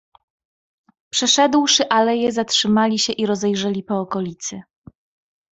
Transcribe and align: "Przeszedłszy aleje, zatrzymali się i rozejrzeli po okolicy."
"Przeszedłszy 1.09 1.89
aleje, 1.89 2.31
zatrzymali 2.31 2.99
się 2.99 3.13
i 3.13 3.25
rozejrzeli 3.25 3.83
po 3.83 3.99
okolicy." 3.99 4.61